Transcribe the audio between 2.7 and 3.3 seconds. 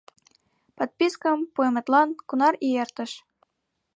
эртыш?